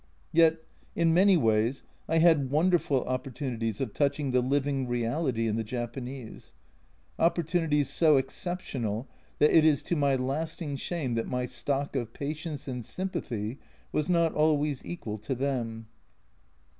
[0.31, 0.63] Yet
[0.95, 6.55] in many ways I had wonderful opportunities of touching the living reality in the Japanese;
[7.19, 12.13] oppor tunities so exceptional that it is to my lasting shame that my stock of
[12.13, 13.59] patience and sympathy
[13.91, 15.85] was not always equal to them.